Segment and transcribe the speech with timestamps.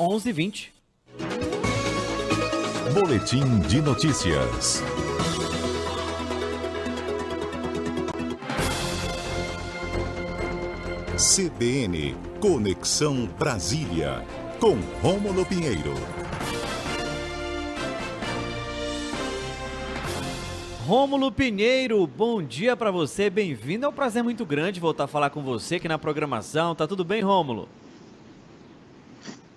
[0.00, 0.74] 11 20
[2.92, 4.82] Boletim de notícias.
[11.16, 14.24] CBN Conexão Brasília
[14.58, 15.94] com Rômulo Pinheiro.
[20.84, 23.86] Rômulo Pinheiro, bom dia para você, bem-vindo.
[23.86, 26.74] É um prazer muito grande voltar a falar com você aqui na programação.
[26.74, 27.70] Tá tudo bem, Rômulo?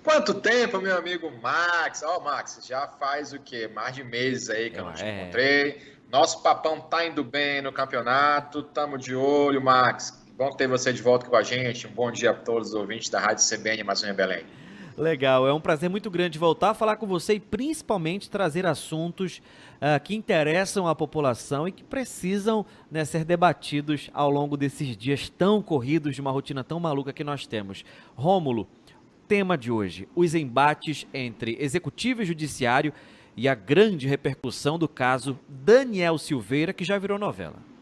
[0.02, 2.02] Quanto tempo, meu amigo Max?
[2.02, 3.68] Ó, oh, Max, já faz o quê?
[3.68, 5.24] Mais de meses aí que eu não te é.
[5.24, 5.82] encontrei.
[6.10, 10.26] Nosso papão tá indo bem no campeonato, tamo de olho, Max.
[10.38, 11.88] Bom ter você de volta com a gente.
[11.88, 14.46] Um bom dia a todos os ouvintes da Rádio CBN Amazônia Belém.
[14.98, 19.44] Legal, é um prazer muito grande voltar a falar com você e principalmente trazer assuntos
[19.76, 25.30] uh, que interessam a população e que precisam né, ser debatidos ao longo desses dias
[25.30, 27.86] tão corridos de uma rotina tão maluca que nós temos.
[28.16, 28.68] Rômulo,
[29.28, 32.92] tema de hoje: os embates entre executivo e judiciário
[33.36, 37.77] e a grande repercussão do caso Daniel Silveira, que já virou novela.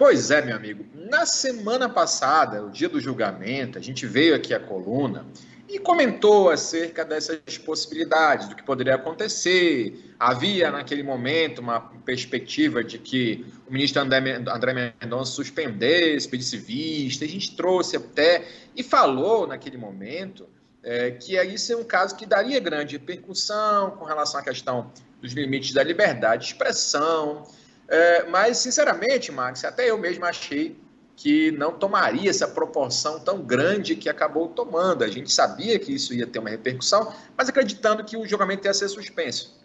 [0.00, 0.86] Pois é, meu amigo.
[0.94, 5.26] Na semana passada, o dia do julgamento, a gente veio aqui à coluna
[5.68, 10.14] e comentou acerca dessas possibilidades, do que poderia acontecer.
[10.18, 17.26] Havia, naquele momento, uma perspectiva de que o ministro André, Mendonça suspendesse, pedisse vista.
[17.26, 20.48] A gente trouxe até e falou, naquele momento,
[20.82, 24.90] é, que isso é um caso que daria grande repercussão com relação à questão
[25.20, 27.46] dos limites da liberdade de expressão.
[27.90, 30.78] É, mas, sinceramente, Max, até eu mesmo achei
[31.16, 35.02] que não tomaria essa proporção tão grande que acabou tomando.
[35.02, 38.72] A gente sabia que isso ia ter uma repercussão, mas acreditando que o julgamento ia
[38.72, 39.60] ser suspenso.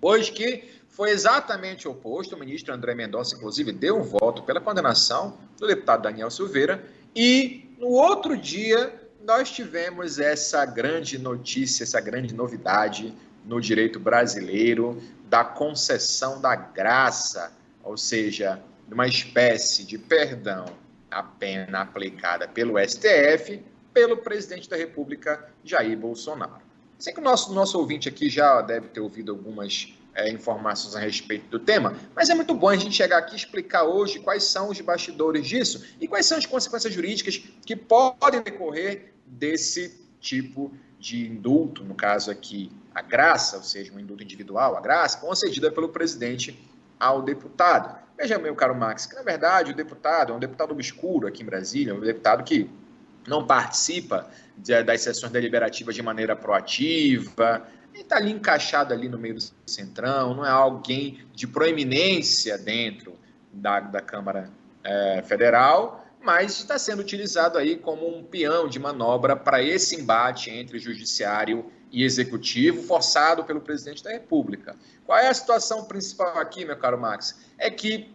[0.00, 4.60] Hoje que foi exatamente o oposto, o ministro André Mendonça, inclusive, deu um voto pela
[4.60, 6.84] condenação do deputado Daniel Silveira,
[7.14, 13.12] e no outro dia nós tivemos essa grande notícia, essa grande novidade
[13.44, 20.66] no direito brasileiro da concessão da graça, ou seja, uma espécie de perdão
[21.10, 26.60] à pena aplicada pelo STF pelo presidente da República, Jair Bolsonaro.
[26.98, 31.00] Sei que o nosso, nosso ouvinte aqui já deve ter ouvido algumas é, informações a
[31.00, 34.44] respeito do tema, mas é muito bom a gente chegar aqui e explicar hoje quais
[34.44, 40.72] são os bastidores disso e quais são as consequências jurídicas que podem decorrer desse tipo
[41.06, 45.70] de indulto, no caso aqui a graça, ou seja, um indulto individual, a graça, concedida
[45.70, 46.58] pelo presidente
[46.98, 47.96] ao deputado.
[48.18, 51.46] Veja, meu caro Max, que na verdade o deputado é um deputado obscuro aqui em
[51.46, 52.68] Brasília, um deputado que
[53.28, 59.16] não participa de, das sessões deliberativas de maneira proativa, ele está ali encaixado ali no
[59.16, 63.16] meio do centrão, não é alguém de proeminência dentro
[63.52, 64.50] da, da Câmara
[64.82, 70.50] é, Federal, mas está sendo utilizado aí como um peão de manobra para esse embate
[70.50, 74.76] entre judiciário e executivo forçado pelo presidente da República.
[75.04, 77.38] Qual é a situação principal aqui, meu caro Max?
[77.56, 78.12] É que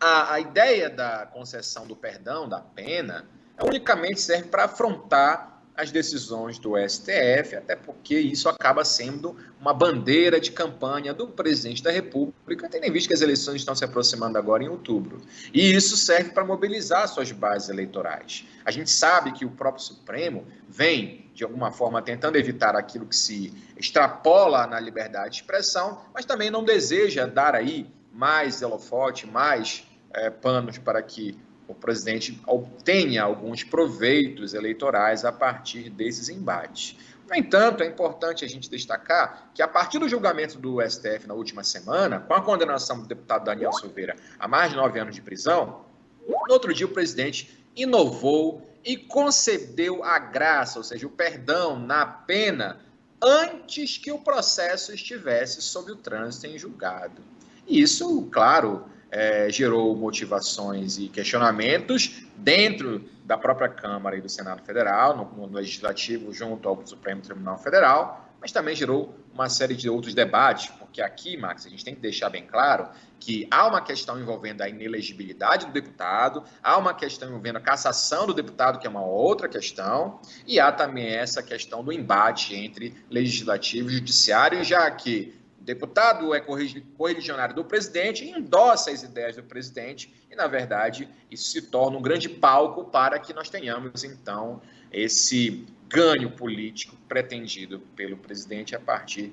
[0.00, 3.28] a, a ideia da concessão do perdão, da pena,
[3.62, 10.40] unicamente serve para afrontar as decisões do STF, até porque isso acaba sendo uma bandeira
[10.40, 14.36] de campanha do presidente da República, tendo em vista que as eleições estão se aproximando
[14.36, 15.22] agora em outubro.
[15.54, 18.44] E isso serve para mobilizar suas bases eleitorais.
[18.64, 23.14] A gente sabe que o próprio Supremo vem, de alguma forma, tentando evitar aquilo que
[23.14, 29.84] se extrapola na liberdade de expressão, mas também não deseja dar aí mais holofote, mais
[30.12, 36.96] é, panos para que o presidente obtenha alguns proveitos eleitorais a partir desses embates.
[37.28, 41.34] No entanto, é importante a gente destacar que, a partir do julgamento do STF na
[41.34, 45.20] última semana, com a condenação do deputado Daniel Silveira a mais de nove anos de
[45.20, 45.84] prisão,
[46.26, 52.06] no outro dia o presidente inovou e concedeu a graça, ou seja, o perdão na
[52.06, 52.80] pena,
[53.20, 57.20] antes que o processo estivesse sob o trânsito em julgado.
[57.66, 64.62] E isso, claro, é, gerou motivações e questionamentos dentro da própria Câmara e do Senado
[64.62, 69.88] Federal, no, no, Legislativo, junto ao Supremo Tribunal Federal, mas também gerou uma série de
[69.88, 72.88] outros debates, porque aqui, Max, a gente tem que deixar bem claro
[73.20, 78.26] que há uma questão envolvendo a inelegibilidade do deputado, há uma questão envolvendo a cassação
[78.26, 82.94] do deputado, que é uma outra questão, e há também essa questão do embate entre
[83.10, 85.34] legislativo e judiciário, já que
[85.68, 91.60] deputado é correligionário do presidente, endossa as ideias do presidente e, na verdade, isso se
[91.60, 98.74] torna um grande palco para que nós tenhamos, então, esse ganho político pretendido pelo presidente
[98.74, 99.30] a partir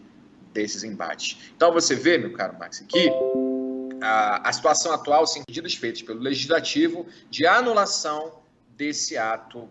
[0.52, 1.54] desses embates.
[1.56, 3.10] Então, você vê, meu caro Max, aqui
[4.02, 8.42] a, a situação atual, sem pedidos feitos pelo Legislativo de anulação
[8.76, 9.70] desse ato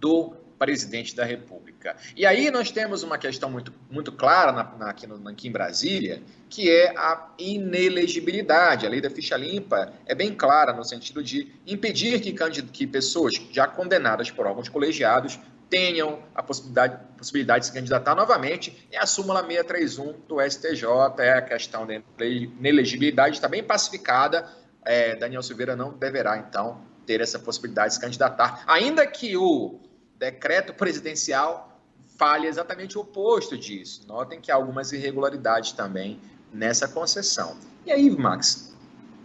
[0.00, 1.96] do presidente da República.
[2.16, 5.52] E aí nós temos uma questão muito, muito clara na, na, aqui, no, aqui em
[5.52, 8.86] Brasília, que é a inelegibilidade.
[8.86, 12.32] A lei da ficha limpa é bem clara no sentido de impedir que,
[12.72, 15.38] que pessoas já condenadas por órgãos colegiados
[15.68, 18.86] tenham a possibilidade, possibilidade de se candidatar novamente.
[18.90, 20.86] E a súmula 631 do STJ
[21.18, 24.48] é a questão da inelegibilidade, está bem pacificada.
[24.84, 29.80] É, Daniel Silveira não deverá, então, ter essa possibilidade de se candidatar, ainda que o
[30.18, 31.80] decreto presidencial
[32.16, 34.06] fale exatamente o oposto disso.
[34.06, 36.20] Notem que há algumas irregularidades também
[36.52, 37.56] nessa concessão.
[37.84, 38.74] E aí, Max,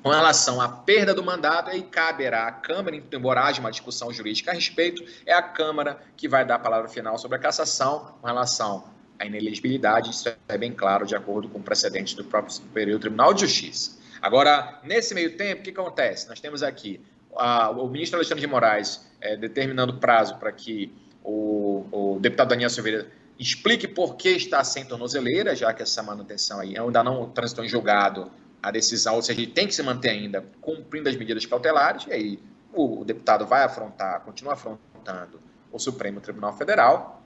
[0.04, 4.52] com relação à perda do mandato, aí caberá à Câmara, embora haja uma discussão jurídica
[4.52, 8.28] a respeito, é a Câmara que vai dar a palavra final sobre a cassação com
[8.28, 8.84] relação
[9.18, 13.34] à inelegibilidade, isso é bem claro, de acordo com o precedente do próprio Superior Tribunal
[13.34, 14.00] de Justiça.
[14.22, 16.28] Agora, nesse meio tempo, o que acontece?
[16.28, 17.00] Nós temos aqui
[17.36, 20.94] a, o ministro Alexandre de Moraes é, determinando prazo para que
[21.24, 23.08] o, o, deputado Daniel Silveira
[23.40, 27.70] explique por que está sem tornozeleira, já que essa manutenção aí ainda não transitou em
[27.70, 28.32] julgado
[28.62, 32.14] a decisão, ou seja, ele tem que se manter ainda cumprindo as medidas cautelares, e
[32.14, 32.40] aí
[32.74, 35.40] o, deputado vai afrontar, continua afrontando
[35.72, 37.24] o Supremo Tribunal Federal,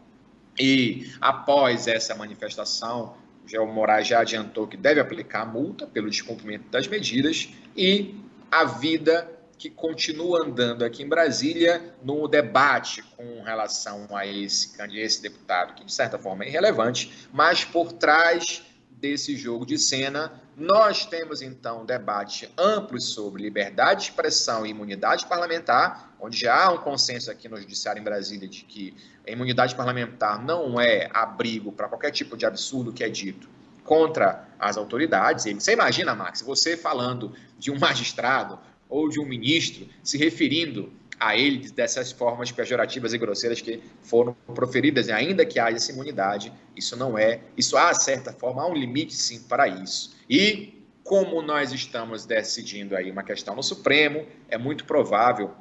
[0.57, 3.18] e após essa manifestação,
[3.54, 8.16] o Moraes já adiantou que deve aplicar a multa pelo descumprimento das medidas, e
[8.50, 15.22] a vida que continua andando aqui em Brasília no debate com relação a esse, esse
[15.22, 21.06] deputado, que de certa forma é irrelevante, mas por trás desse jogo de cena, nós
[21.06, 26.78] temos então debate amplo sobre liberdade de expressão e imunidade parlamentar, onde já há um
[26.78, 28.96] consenso aqui no Judiciário em Brasília de que
[29.28, 33.50] a imunidade parlamentar não é abrigo para qualquer tipo de absurdo que é dito
[33.84, 35.46] contra as autoridades.
[35.46, 41.37] Você imagina, Max, você falando de um magistrado ou de um ministro se referindo a
[41.37, 46.51] ele dessas formas pejorativas e grosseiras que foram proferidas, e ainda que haja essa imunidade,
[46.75, 50.15] isso não é, isso há certa forma, há um limite sim para isso.
[50.29, 55.51] E como nós estamos decidindo aí uma questão no Supremo, é muito provável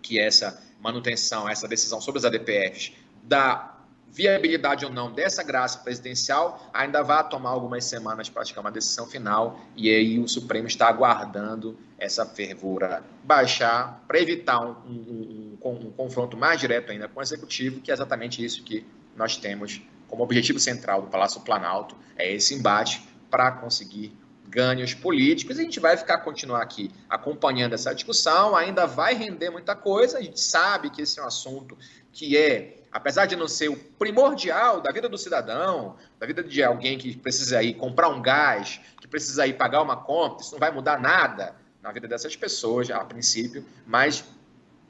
[0.00, 2.92] que essa manutenção, essa decisão sobre as ADPFs
[3.22, 3.81] da
[4.12, 9.06] viabilidade ou não dessa graça presidencial ainda vai tomar algumas semanas para chegar uma decisão
[9.06, 15.70] final e aí o Supremo está aguardando essa fervura baixar para evitar um, um, um,
[15.86, 18.86] um, confronto mais direto ainda com o Executivo, que é exatamente isso que
[19.16, 24.14] nós temos como objetivo central do Palácio Planalto, é esse embate para conseguir
[24.48, 25.58] ganhos políticos.
[25.58, 30.22] A gente vai ficar continuar aqui acompanhando essa discussão, ainda vai render muita coisa, a
[30.22, 31.76] gente sabe que esse é um assunto
[32.12, 36.62] que é apesar de não ser o primordial da vida do cidadão, da vida de
[36.62, 40.60] alguém que precisa ir comprar um gás, que precisa ir pagar uma conta, isso não
[40.60, 44.24] vai mudar nada na vida dessas pessoas, a princípio, mas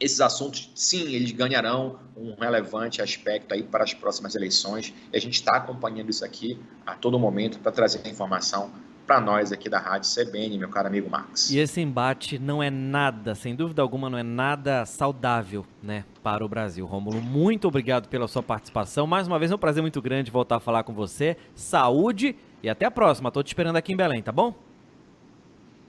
[0.00, 5.20] esses assuntos, sim, eles ganharão um relevante aspecto aí para as próximas eleições, e a
[5.20, 8.72] gente está acompanhando isso aqui a todo momento para trazer informação
[9.06, 11.50] para nós aqui da Rádio CBN, meu caro amigo Max.
[11.50, 16.44] E esse embate não é nada, sem dúvida alguma, não é nada saudável, né, para
[16.44, 16.86] o Brasil.
[16.86, 19.06] Rômulo, muito obrigado pela sua participação.
[19.06, 21.36] Mais uma vez é um prazer muito grande voltar a falar com você.
[21.54, 23.28] Saúde e até a próxima.
[23.28, 24.54] Estou te esperando aqui em Belém, tá bom?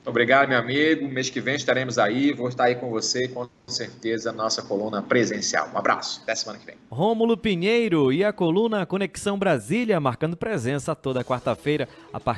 [0.05, 1.07] Obrigado, meu amigo.
[1.07, 2.33] Mês que vem estaremos aí.
[2.33, 5.69] Vou estar aí com você, com certeza, nossa coluna presencial.
[5.73, 6.19] Um abraço.
[6.23, 6.75] Até semana que vem.
[6.91, 12.31] Rômulo Pinheiro e a coluna Conexão Brasília, marcando presença toda quarta-feira, a partir